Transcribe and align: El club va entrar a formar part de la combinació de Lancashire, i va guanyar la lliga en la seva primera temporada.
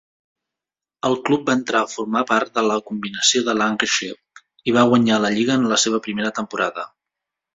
El 1.09 1.17
club 1.27 1.43
va 1.49 1.55
entrar 1.59 1.81
a 1.85 1.89
formar 1.95 2.23
part 2.31 2.53
de 2.55 2.63
la 2.69 2.77
combinació 2.87 3.43
de 3.49 3.55
Lancashire, 3.59 4.19
i 4.71 4.75
va 4.79 4.87
guanyar 4.93 5.19
la 5.27 5.33
lliga 5.37 5.59
en 5.61 5.69
la 5.73 5.81
seva 5.83 6.03
primera 6.09 6.35
temporada. 6.41 6.87